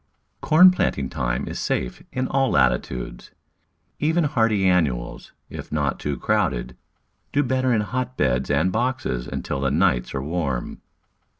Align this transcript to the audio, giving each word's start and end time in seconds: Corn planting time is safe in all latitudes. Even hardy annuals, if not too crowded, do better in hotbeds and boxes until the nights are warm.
Corn 0.41 0.71
planting 0.71 1.09
time 1.09 1.47
is 1.47 1.59
safe 1.59 2.01
in 2.11 2.27
all 2.27 2.49
latitudes. 2.49 3.29
Even 3.99 4.23
hardy 4.23 4.67
annuals, 4.67 5.31
if 5.47 5.71
not 5.71 5.99
too 5.99 6.17
crowded, 6.17 6.75
do 7.31 7.43
better 7.43 7.71
in 7.71 7.81
hotbeds 7.81 8.49
and 8.49 8.71
boxes 8.71 9.27
until 9.27 9.61
the 9.61 9.69
nights 9.69 10.15
are 10.15 10.23
warm. 10.23 10.81